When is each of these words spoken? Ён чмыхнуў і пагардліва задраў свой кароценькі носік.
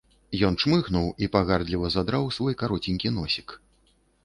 Ён 0.47 0.55
чмыхнуў 0.63 1.05
і 1.25 1.29
пагардліва 1.35 1.93
задраў 1.97 2.23
свой 2.39 2.59
кароценькі 2.65 3.15
носік. 3.21 3.47